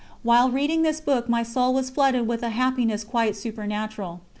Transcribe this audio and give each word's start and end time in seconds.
_While 0.23 0.49
reading 0.49 0.81
this 0.81 0.99
book 0.99 1.29
my 1.29 1.43
soul 1.43 1.75
was 1.75 1.91
flooded 1.91 2.25
with 2.27 2.41
a 2.41 2.49
happiness 2.49 3.03
quite 3.03 3.35
supernatural. 3.35 4.21